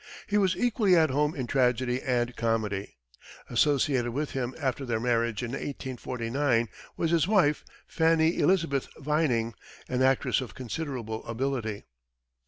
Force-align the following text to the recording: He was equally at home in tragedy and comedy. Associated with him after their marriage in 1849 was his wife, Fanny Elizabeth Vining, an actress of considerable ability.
He 0.25 0.39
was 0.39 0.57
equally 0.57 0.95
at 0.95 1.11
home 1.11 1.35
in 1.35 1.45
tragedy 1.45 2.01
and 2.01 2.35
comedy. 2.35 2.95
Associated 3.51 4.13
with 4.13 4.31
him 4.31 4.55
after 4.59 4.83
their 4.83 4.99
marriage 4.99 5.43
in 5.43 5.51
1849 5.51 6.69
was 6.97 7.11
his 7.11 7.27
wife, 7.27 7.63
Fanny 7.85 8.39
Elizabeth 8.39 8.87
Vining, 8.97 9.53
an 9.87 10.01
actress 10.01 10.41
of 10.41 10.55
considerable 10.55 11.23
ability. 11.27 11.83